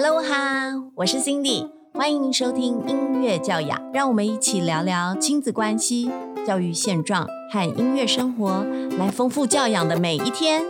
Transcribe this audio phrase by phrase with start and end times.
[0.00, 6.08] Hello 哈，我是 Cindy，欢迎收听音乐教养，让我们一起聊聊亲子关系、
[6.46, 8.64] 教育现状和音乐生活，
[8.96, 10.62] 来丰富教养的每一天。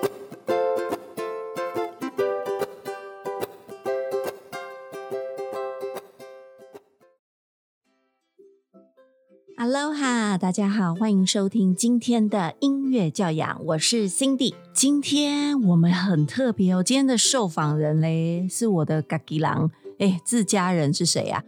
[9.58, 14.54] Hello 哈，大家好，欢迎收听今天的音乐教养，我是 Cindy。
[14.72, 19.68] 今天我们很特别哦，今天的受访人嘞是我的嘎吉狼，
[19.98, 21.42] 哎，自家人是谁呀？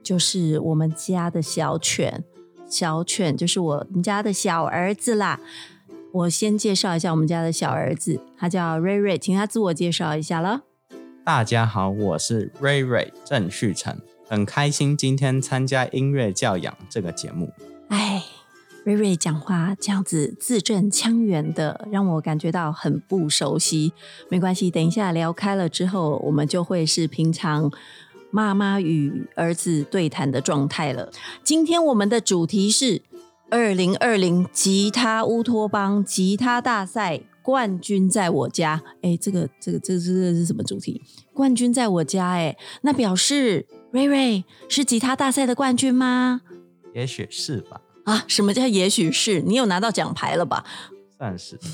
[0.00, 2.22] 就是我们家的小犬，
[2.68, 5.40] 小犬就是我们家的小儿子啦。
[6.12, 10.62] 我先介绍一下我们家的小儿子，他叫瑞瑞，请他自我介绍一下了。
[11.24, 13.98] 大家好，我是瑞瑞郑旭成。
[14.28, 17.50] 很开心今天参加音乐教养这个节目。
[17.88, 18.24] 哎，
[18.84, 23.92] 瑞瑞讲话这样子字正腔圆的，让我感觉到很不熟悉。
[24.28, 27.70] 没关系，等一下聊开了之后，我们就会是平常
[28.30, 31.10] 妈妈与儿子对谈的状态了。
[31.42, 33.02] 今天我们的主题是
[33.50, 38.82] 二零二零吉他乌托邦吉他大赛冠军在我家。
[39.02, 41.02] 哎，这个这个这个这个是什么主题？
[41.32, 43.66] 冠军在我家，哎，那表示。
[43.92, 46.42] 瑞瑞是吉他大赛的冠军吗？
[46.92, 47.80] 也许是吧。
[48.06, 49.42] 啊，什么叫也许是？
[49.42, 50.64] 你有拿到奖牌了吧？
[51.18, 51.58] 算是。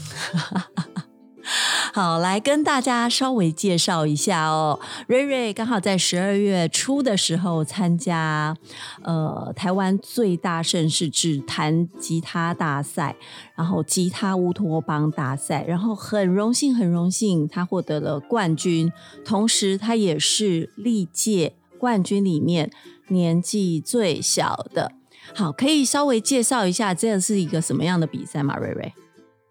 [1.93, 4.81] 好，来跟大家稍微介绍一下哦。
[5.09, 8.57] 瑞瑞刚好在十二月初的时候参加
[9.03, 13.17] 呃台湾最大盛事指弹吉他大赛，
[13.55, 18.91] 然后吉他乌托邦大赛，然后很荣幸很荣幸他获得了冠军，
[19.25, 21.57] 同时他也是历届。
[21.79, 22.71] 冠军里面
[23.09, 24.93] 年纪最小的，
[25.35, 28.57] 好，可以稍微介绍一下这是一个什么样的比赛吗？
[28.59, 28.93] 瑞瑞，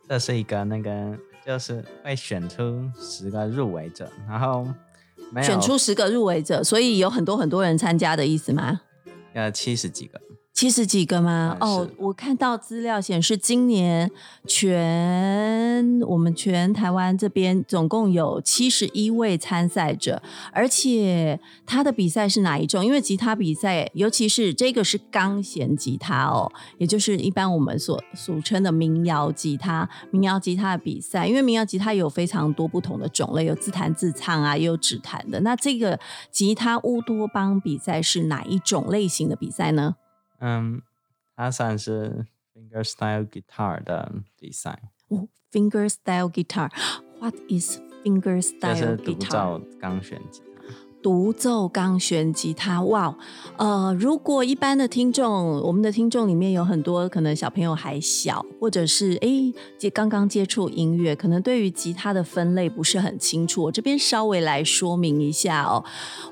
[0.07, 4.67] 这是一个那个，就是会选出十个入围者，然后
[5.41, 8.81] 选出十个入围者，所以有很多很多人参加的意思吗？
[9.33, 10.21] 要七十几个。
[10.53, 11.57] 七十几个吗？
[11.59, 14.11] 哦，我看到资料显示，今年
[14.45, 22.85] 全我们全台湾这边总共有七十一位参赛者，而且他的比赛是哪一种？
[22.85, 29.89] 因为吉他比赛，尤其是这个是钢弦吉他哦，也就是一般我们所俗称的民谣吉他。
[30.11, 35.39] 民谣吉他的比赛，因为民谣吉他有非常多不同的种类，有自弹自唱啊，也有指弹的。
[35.39, 39.95] 那这个吉他乌托邦比赛是哪一种类型的比赛呢？
[40.41, 40.81] 嗯，
[41.35, 44.91] 它算是 fingerstyle guitar 的比赛。
[45.07, 49.03] 哦，fingerstyle guitar，What is fingerstyle guitar？
[49.03, 50.41] 独奏钢弦吉
[51.01, 53.15] 独奏钢弦吉他，哇，
[53.57, 59.29] 呃，如果一般的听众，我们的听众里面有很多可能小朋友还小，或者是哎，
[59.77, 63.63] 接刚刚接触音乐，可能对于吉他的分类不是很清楚。
[63.63, 65.83] 我这边稍微来说明一下哦，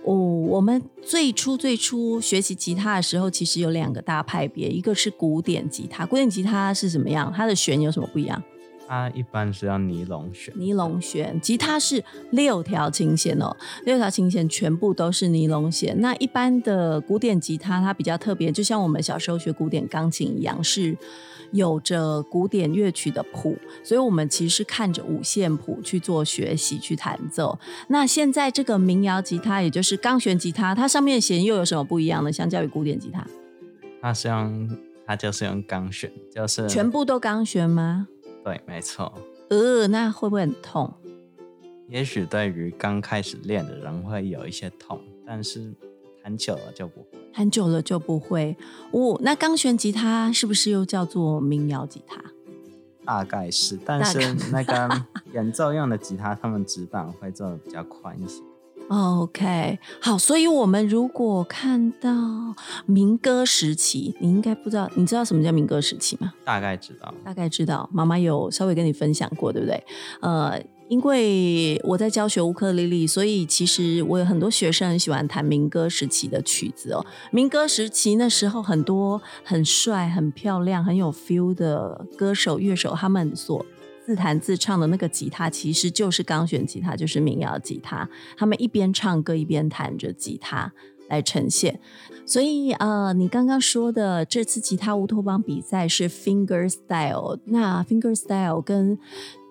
[0.05, 7.33] 哦，我们最初最初学习吉他的时候，其实有两个大派别，一个是古典吉他，古典吉他是什么样？
[7.35, 8.41] 它的弦有什么不一样？
[8.89, 11.39] 它一般是要尼龙弦，尼龙弦。
[11.39, 13.55] 吉他是六条琴弦哦，
[13.85, 15.95] 六条琴弦全部都是尼龙弦。
[16.01, 20.97] 那一般的古典吉他它比较特别，就像我们小时候学古典钢琴一样，是
[21.51, 27.59] 有着古典乐曲的谱，所以我们其实是看着五线谱去做学习去弹奏。
[27.89, 32.33] 那现在这个民谣吉他，也就是钢弦吉他，它上面的弦又有什么不一样呢？
[32.33, 33.23] 相较于古典吉他，
[34.01, 34.67] 它是用
[35.05, 38.07] 它就是用钢弦，就是全部都钢弦吗？
[38.49, 39.13] 对，没错。
[39.51, 40.91] 呃，那会不会很痛？
[41.87, 45.71] 也许对于刚开始练的人会有一些痛，但是
[46.23, 47.07] 弹久了就不会。
[47.31, 48.57] 弹久了就不会。
[48.89, 52.23] 哦，那钢弦吉他是不是又叫做民谣吉他？
[53.05, 54.19] 大概是，但是
[54.51, 58.41] 那个 演奏用的吉他，他们指板会做的比较宽一些。
[58.89, 62.09] OK，好，所以我们如果看到
[62.87, 66.33] 民歌时期，你应该不知道，你知道什么叫民歌时期吗？
[66.43, 69.83] 大概知道，大概知道，妈妈有稍微跟你分享过，对不对？
[70.21, 77.05] 呃，因为我在教学乌克丽丽，所以其实我有很多学生很喜欢弹民歌时期的曲子哦。
[77.29, 83.63] 民歌时期那时候，很多很帅、很漂亮、很有 feel 的歌手、乐手，他们所
[84.09, 88.09] 自弹自唱的那个吉他其实就是钢弦吉他，就是民谣吉他。
[88.35, 90.73] 他们一边唱歌一边弹着吉他
[91.09, 91.79] 来呈现。
[92.25, 98.97] 所以呃，你刚刚说的这次吉他乌托邦比赛是 finger style，那 finger style 跟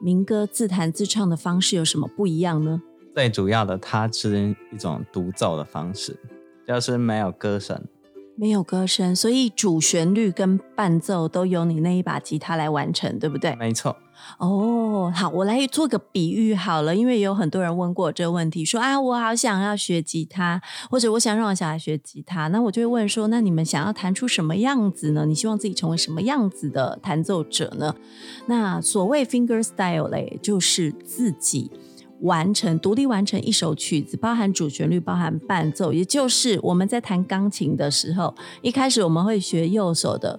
[0.03, 2.83] 民歌自弹自唱的方式有什么不一样呢？
[3.15, 6.19] 最主要的，它是一种独奏的方式，
[6.67, 7.81] 就是没有歌声。
[8.35, 13.55] 没有歌声，所以主旋律跟伴奏都由你那一把吉他来完成，对不对？
[13.57, 13.97] 没错。
[14.39, 20.61] 哦，好，我来做个比喻好了，因为有很多人问过这个问题，说啊，我好想要学吉他，
[20.91, 25.27] 或者我想让我小孩学吉他，那我就会问说，那你们想要弹出什么样子呢？
[25.27, 27.95] 你希望自己成为什么样子的弹奏者呢？
[28.47, 31.71] 那所谓 finger style 嘞，就是自己
[32.21, 40.39] 完成独立完成一首曲子，包含主旋律，包含伴奏，也就是我们在弹钢琴的时候，一开始我们会学右手的。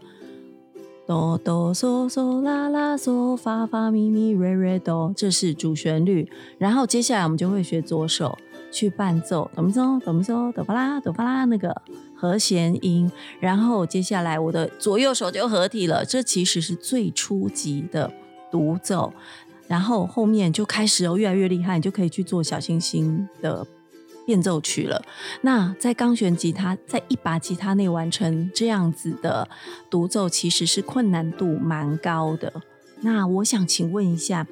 [1.09, 6.29] 哆哆嗦嗦啦啦嗦发发咪咪瑞瑞哆，这是主旋律。
[6.59, 8.37] 然后接下来我们就会学左手
[8.71, 11.81] 去伴奏，哆咪嗦哆咪嗦哆巴啦哆巴啦那个
[12.13, 13.11] 和弦音。
[13.39, 18.13] 然后接下来我的左右手就合体了，这其实是最初级的
[18.51, 19.11] 独奏。
[19.67, 23.65] 然后后面就开始哦，越来越厉害，你就可以去做小星星的。
[24.29, 25.01] 变奏曲了。
[25.41, 29.49] 那在钢弦吉他，在一把吉他内完成这样子的
[29.89, 32.61] 独奏，其实是困难度蛮高的。
[33.01, 34.45] 那我想请问一下，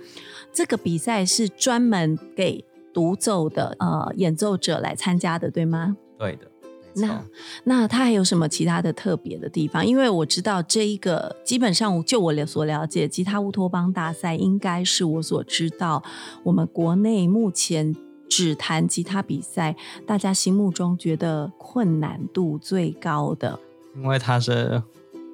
[0.51, 5.95] 这个比赛是专门给独奏的呃演奏者来参加的，对吗？
[6.17, 6.49] 对的。
[6.95, 7.23] 那
[7.65, 9.85] 那它还有什么其他的特别的地方？
[9.85, 16.01] 因为我知道这一个基本上就我所了解，吉他乌托邦大赛应该是我所知道
[16.41, 17.95] 我们国内目前。
[18.29, 19.75] 只弹吉他比赛，
[20.05, 23.59] 大家心目中觉得困难度最高的，
[23.95, 24.81] 因为它是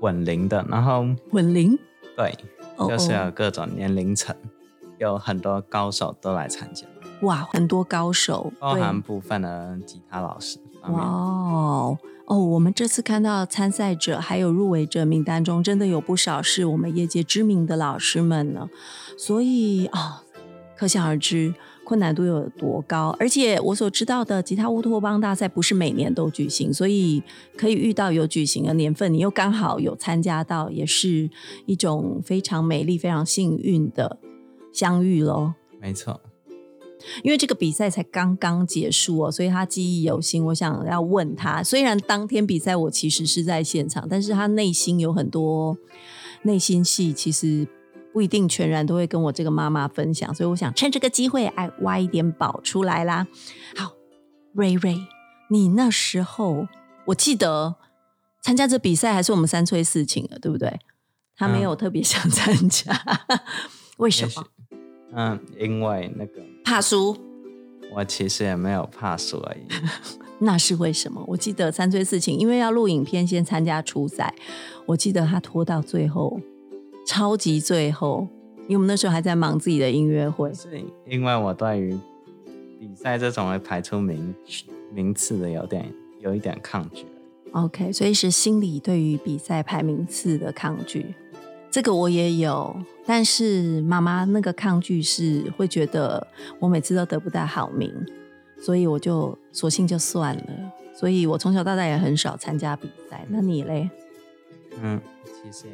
[0.01, 1.77] 稳龄的，然后稳龄，
[2.15, 2.35] 对，
[2.87, 4.35] 就是有各种年龄层，
[4.97, 6.85] 有很多高手都来参加。
[7.21, 10.59] 哇，很多高手，包含部分的吉他老师。
[10.89, 18.69] 哇哦，我们这次看到参赛者还有入围者名单中，真的有不少是我们业界知名的老师们呢，
[19.17, 20.23] 所以啊，
[20.75, 21.53] 可想而知。
[21.93, 23.15] 困难度有多高？
[23.19, 27.21] 而且我所知道的吉他乌托邦大赛不是每年都举行，所以
[27.55, 31.29] 可以遇到有举行的年份，你又刚好有参加到，也是
[31.67, 34.17] 一种非常美丽、非常幸运的
[34.73, 35.53] 相遇喽。
[35.79, 36.19] 没错，
[37.21, 40.43] 因为这个比赛才刚刚结束哦，所以他记忆犹新。
[40.45, 45.77] 我想要问他，虽然当天比赛我其实是在现场，但是他内心有很多
[46.41, 47.67] 内心戏，其实。
[48.13, 53.25] 不一定全然都会跟我这个妈妈分享，所以我想趁这个机会，哎，挖一点宝出来啦。
[53.75, 53.93] 好，
[54.53, 54.95] 瑞瑞，
[55.49, 56.67] 你那时候
[57.07, 57.75] 我记得
[58.43, 60.79] 参加这比赛还是我们三催四请的，对不对？
[61.35, 62.93] 他没有特别想参加，
[63.97, 64.45] 为什么？
[65.15, 67.17] 嗯，因为那个怕输。
[67.95, 69.61] 我其实也没有怕输而已。
[70.39, 71.23] 那是为什么？
[71.27, 74.35] 我记得三催四请，因为要录影片，先参加初赛。
[74.85, 76.39] 我记得他拖到最后。
[77.05, 78.27] 超级最后，
[78.63, 80.53] 因为我们那时候还在忙自己的音乐会。
[80.53, 81.97] 是因为我对于
[82.79, 84.33] 比赛这种会排出名
[84.93, 87.05] 名次的有点有一点抗拒。
[87.51, 91.13] OK，所以是心里对于比赛排名次的抗拒。
[91.69, 96.25] 这个我也有，但是妈妈那个抗拒是会觉得
[96.59, 97.93] 我每次都得不到好名，
[98.59, 100.43] 所以我就索性就算了。
[100.95, 103.25] 所以我从小到大也很少参加比赛。
[103.27, 103.89] 那你嘞？
[104.81, 105.73] 嗯，其实也。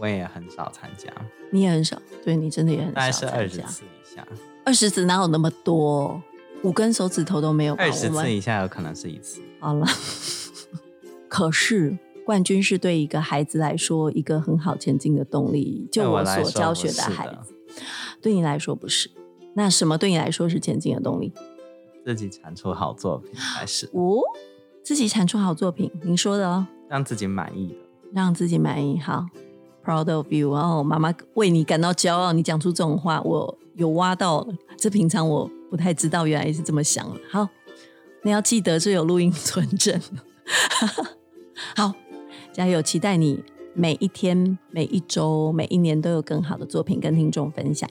[0.00, 1.10] 我也很少参加，
[1.50, 4.26] 你也很少，对你真的也很少，大概是二十次以下。
[4.64, 6.22] 二十次哪有那么多？
[6.62, 7.74] 五根手指头都没有。
[7.74, 9.40] 二十次以下有可能是一次。
[9.60, 9.86] 好了，
[11.28, 15.86] 可是冠军是对一个孩子来说一个很好前进的动力。
[15.92, 17.54] 就我所教学的孩子，
[18.20, 19.10] 对你来说不是。
[19.54, 21.32] 那什么对你来说是前进的动力？
[22.04, 23.86] 自己产出好作品还是？
[23.92, 24.20] 哦，
[24.82, 26.66] 自己产出好作品，您说的哦。
[26.88, 27.76] 让自己满意的，
[28.12, 28.98] 让自己满意。
[28.98, 29.26] 好。
[29.86, 32.32] Proud of you，然后妈妈为你感到骄傲。
[32.32, 34.44] 你讲出这种话，我有挖到。
[34.76, 37.20] 这平常我不太知道，原来是这么想的。
[37.30, 37.48] 好，
[38.24, 40.00] 你要记得这有录音存证。
[41.76, 41.94] 好，
[42.52, 42.82] 加油！
[42.82, 43.40] 期待你
[43.74, 47.88] 每一天、每一周、每一年都有更好的作品跟听众分享。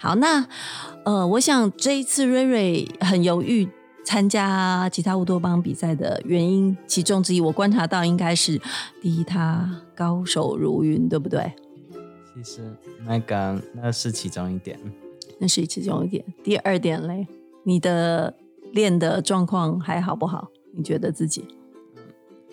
[0.00, 0.46] 好，那
[1.04, 3.68] 呃，我想这一次瑞瑞很犹豫。
[4.06, 8.56] 参加吉他乌托邦比赛的原因，其中之一，我观察到应该是
[9.02, 11.52] 第一，他高手如云，对不对？
[12.32, 12.60] 其实
[13.04, 14.78] 那个那是其中一点，
[15.40, 16.24] 那是其中一点。
[16.44, 17.26] 第二点嘞，
[17.64, 18.36] 你的
[18.72, 20.50] 练的状况还好不好？
[20.76, 21.44] 你觉得自己？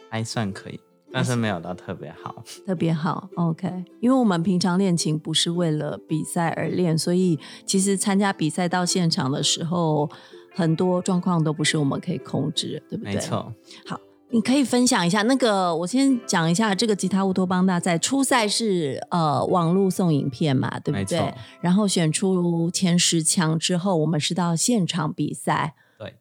[0.09, 0.79] 还算可以，
[1.11, 2.43] 但是没有到特别好。
[2.65, 3.85] 特别好，OK。
[3.99, 10.09] 因为我们平常练琴不是为了比赛而练，所以其实参加比赛到现场的时候。
[10.53, 13.15] 很多状况都不是我们可以控制，对不对？
[13.15, 13.53] 没错。
[13.85, 21.33] 好，你可以分享一下那个，我先讲一下这个吉他乌托邦大赛初赛是呃网络送影片嘛，对不对？
[21.61, 25.75] 然后选出前十强之后，我们是到现场比赛。
[25.97, 26.15] 对。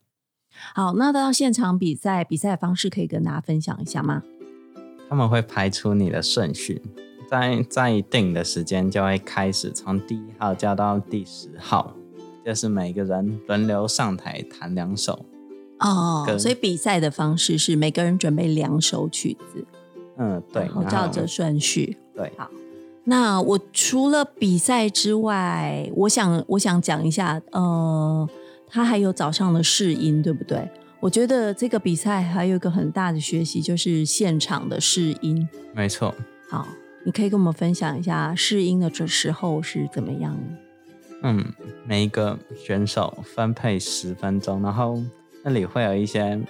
[0.75, 4.23] 好，那到现场比赛，比赛方式可以跟大家分享一下吗？
[5.09, 6.81] 他们会排出你的顺序，
[7.29, 11.95] 在在定的时间就会开始从第一号叫到第十号，
[12.45, 15.25] 就是每个人轮流上台弹两首。
[15.81, 19.65] 哦，跟所以比赛的方式是每个人准备两首曲子，
[20.17, 21.97] 嗯，对，然后照着顺序。
[22.15, 22.49] 对，好
[23.05, 28.29] 那我除了比赛之外，我想我想讲一下，呃，
[28.69, 30.71] 他还有早上的试音，对不对？
[31.01, 35.49] 我觉得这个比赛还有一个很大的学习，就是现场的试音。
[35.75, 36.15] 没错。
[36.49, 36.69] 好，
[37.05, 40.62] 你可以跟我们分享一下试音的这时候是怎么样的？
[41.23, 41.45] 嗯，
[41.87, 45.01] 每一个选手分配十分钟，然后
[45.45, 46.41] 那里会有一些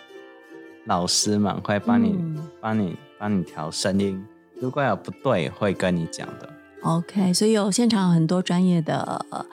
[0.87, 4.25] 老师们会帮你、嗯帮你帮你调声音，
[4.61, 6.49] 如果有不对会跟你讲的。
[6.83, 9.45] OK，所以有现场有很多专业的呃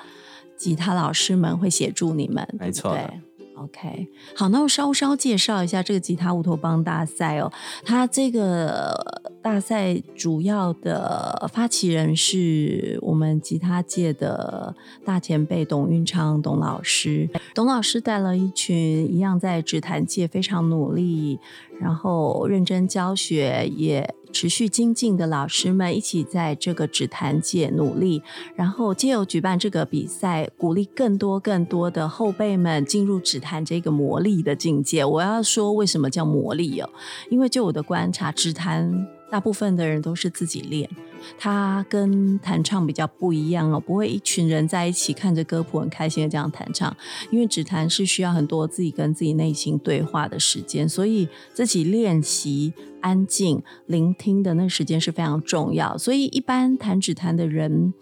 [0.57, 3.21] 吉他老师们会协助你们，没错对对
[3.55, 7.51] OK，好，那我稍稍介绍一下这个吉他乌托邦大赛哦。
[7.83, 17.29] 它这个大赛主要的发起人是我们吉他界的大前辈董运昌董老师。
[17.55, 18.77] 董老师带了一群
[19.11, 21.39] 一样在指弹界非常努力，
[21.79, 28.21] 然后认真教学，也持续精进的老师们一起在这个指弹界努力，
[28.55, 35.05] 然后借由举办这个比赛，鼓励更多更多的后辈们进入指弹这个魔力的境界。
[35.05, 36.89] 我要说，为什么叫魔力哦？
[37.29, 40.89] 因为就我的观察，指弹大部分的人都是自己练。
[41.37, 46.95] 它跟弹唱比较不一样哦，不会一群人在一起看着歌谱很开心的这样弹唱，
[47.29, 55.97] 因为指弹是需要很多自己跟自己内心对话的时间，所以自己练习、安静、聆听的那时间是非常重要。
[55.97, 57.93] 所以一般弹指弹的人，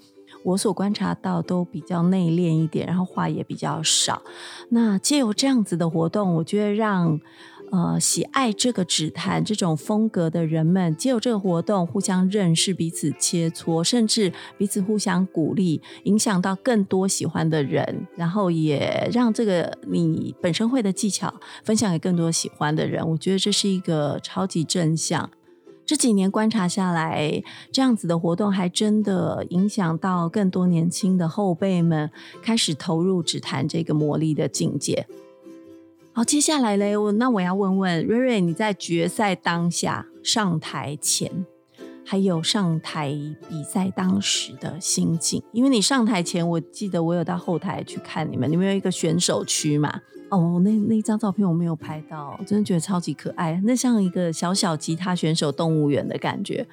[0.43, 4.22] 我所观察到都比较内敛一点，然后话也比较少。
[4.69, 7.19] 那借由这样子的活动，我觉得让
[7.71, 21.33] 呃喜爱这个指弹这种风格的人们，借由这个活动互相认识、彼此切磋，甚至彼此互相鼓励，影响到更多喜欢的人，然后也让这个你本身会的技巧
[21.63, 23.07] 分享给更多喜欢的人。
[23.09, 25.29] 我觉得这是一个超级正向。
[25.86, 32.12] 这几年观察下来，这样子的活动还真的影响到更多年轻的后辈们
[32.43, 35.07] 开始投入指弹这个魔力的境界。
[36.17, 41.45] 好，接下来嘞，我那我要问问瑞瑞，你在决赛当下上台前，
[42.03, 43.15] 还有上台
[43.47, 50.01] 比赛当时的心境，因为你上台前，我记得我有到后台去看你们，你们有一个选手区嘛？
[50.29, 56.67] 哦，那那张照片我没有拍到，真的觉得超级可爱，那像一个小小吉他选手动物园的感觉。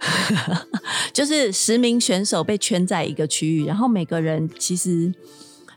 [1.14, 5.10] 就是十名选手被圈在一个区域，然后每个人其实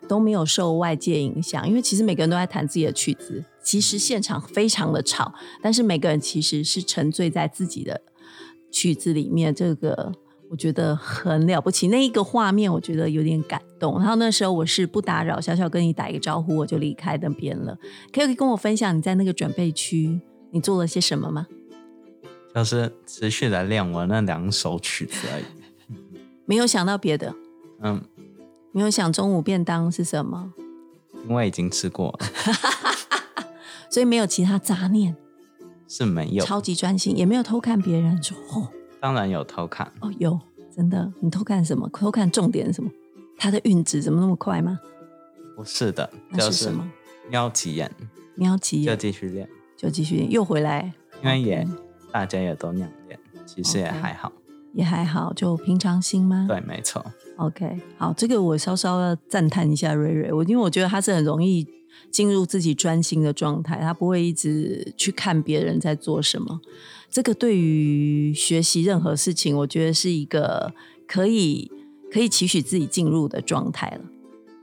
[0.08, 3.44] 都没有受外界影响，因为其实每个人都在弹自己的曲子。
[3.64, 8.02] 其实现场非常的吵，但是每个人其实是沉醉在自己的
[8.72, 9.54] 曲子里面。
[9.54, 10.12] 这个
[10.50, 14.00] 我觉得很了不起，那一个画面我觉得有点感动。
[14.00, 17.78] 然后那时候我是不打扰，小小跟你打一个招呼，我就离开那边了。
[18.14, 20.22] 可以跟我分享你在那个准备区
[20.52, 21.48] 你做了些什么吗？
[22.54, 25.44] 就是持续的练我那两首曲子而已。
[26.46, 27.36] 没有想到别的，
[27.82, 28.02] 嗯，
[28.76, 30.52] 没有想中午便当是什么，
[31.30, 32.28] 因为已经吃过了，
[33.90, 35.16] 所以没有其他杂念，
[35.88, 36.44] 是没有。
[36.44, 38.68] 超级专心，也没有偷看别人说哦
[39.00, 40.38] 当然有偷看，哦有
[40.76, 41.88] 真的，你偷看什么？
[41.94, 42.92] 偷看重点是什么？
[43.38, 44.78] 他的运值怎么那么快吗？
[45.56, 46.92] 不是的，就是那是什么？
[47.30, 47.90] 瞄起眼
[48.36, 50.92] 你要起就眼继续练，就继续练又回来，
[51.24, 51.66] 因为也
[52.12, 54.30] 大家也都那样练，其实也还好。
[54.74, 56.46] 也还好，就平常心吗？
[56.50, 57.02] 对，没错。
[57.38, 61.68] OK，好，这个我稍稍要赞叹一下瑞瑞，我因为我觉得他是很容易
[62.10, 66.62] 进入自己专心的状态，他不会一直去看别人在做什么。
[67.10, 70.74] 这个对于学习任何事情，我觉得是一个
[71.08, 71.72] 可以
[72.12, 74.02] 可以期许自己进入的状态了。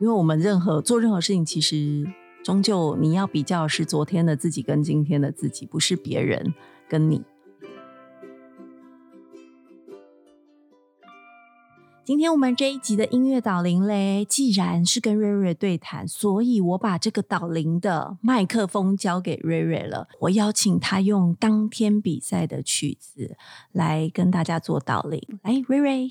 [0.01, 2.07] 因为我们任何做任何事情，其实
[2.43, 6.55] 终究你要比较是昨天的自己跟今天的自己，不是别人
[6.89, 7.23] 跟你。
[12.05, 20.09] 今天我们这一集的音乐导聆嘞，既然是跟瑞瑞对谈，所以我把这个导聆的麦克风交给瑞瑞了。
[20.23, 23.37] 我邀请他用当天比赛的曲子
[23.71, 25.23] 来跟大家做导聆。
[25.45, 26.11] 来，瑞瑞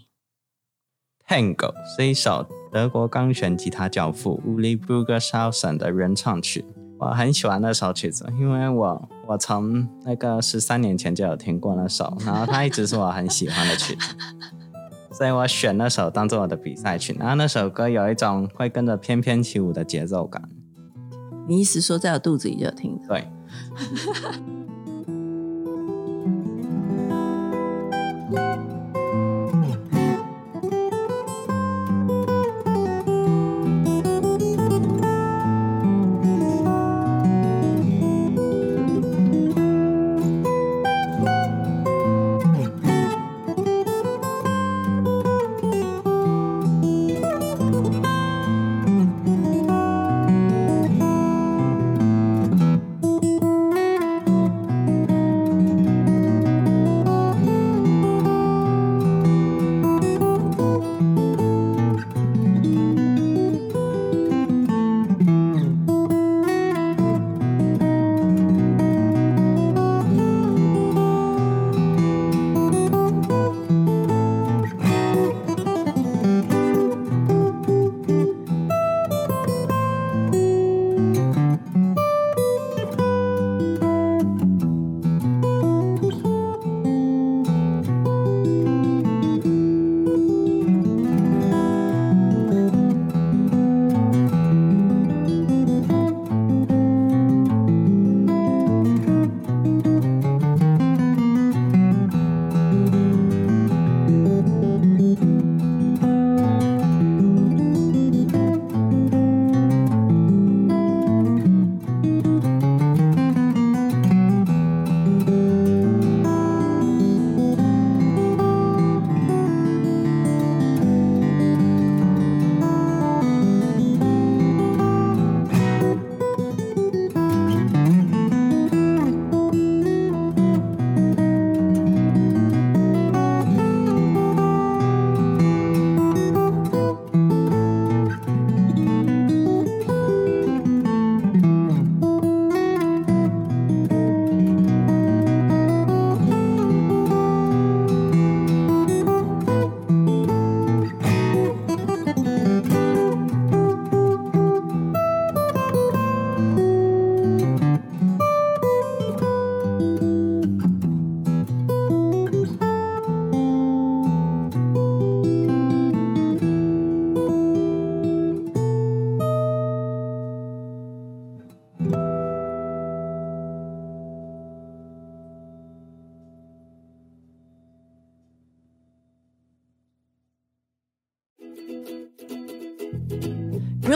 [1.28, 6.64] ，Tango 是一首德国钢弦吉他教父 Uli Brugershausen 的原创曲。
[7.00, 14.16] 我很喜欢那首曲子，因为我我从那个十三年前就有听过那首，然后它一直是我很喜欢的曲子，
[15.22, 17.16] 所以我选那首当做我的比赛曲。
[17.20, 20.42] 然后那首歌有一种会跟着翩翩起舞的节奏感，
[21.48, 23.00] 你意思说在我肚子里就听？
[23.08, 23.28] 对。